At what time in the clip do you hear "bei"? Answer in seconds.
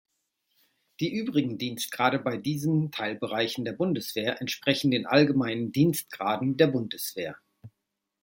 2.17-2.35